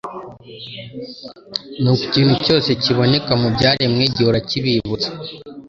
Nuko 1.81 2.01
ikintu 2.07 2.35
cyose 2.45 2.69
kiboneka 2.83 3.31
mu 3.41 3.47
byaremwe 3.55 4.03
gihora 4.15 4.39
kibibutsa 4.49 5.09